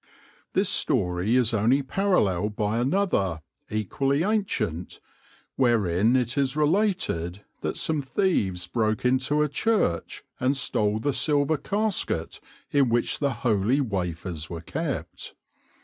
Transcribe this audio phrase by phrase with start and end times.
[0.53, 4.99] This story is only paralleled by another, equally ancient,
[5.57, 11.57] wherein it is related that some thieves broke into a church, and stole the silver
[11.57, 12.39] casket
[12.71, 15.35] in which the holy wafers were kept.